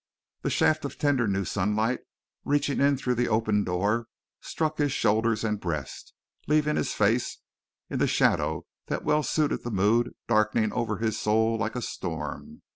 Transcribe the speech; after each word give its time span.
The 0.41 0.49
shaft 0.49 0.83
of 0.83 0.97
tender 0.97 1.27
new 1.27 1.45
sunlight 1.45 1.99
reaching 2.43 2.79
in 2.79 2.97
through 2.97 3.13
the 3.13 3.27
open 3.27 3.63
door 3.63 4.07
struck 4.39 4.79
his 4.79 4.91
shoulders 4.91 5.43
and 5.43 5.59
breast, 5.59 6.15
leaving 6.47 6.75
his 6.75 6.91
face 6.93 7.37
in 7.87 7.99
the 7.99 8.07
shadow 8.07 8.65
that 8.87 9.03
well 9.05 9.21
suited 9.21 9.61
the 9.63 9.69
mood 9.69 10.15
darkening 10.27 10.73
over 10.73 10.97
his 10.97 11.19
soul 11.19 11.55
like 11.55 11.75
a 11.75 11.83
storm. 11.83 12.63